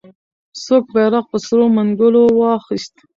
څوک 0.65 0.85
بیرغ 0.93 1.25
په 1.31 1.37
سرو 1.45 1.65
منګولو 1.75 2.23
واخیست؟ 2.39 2.93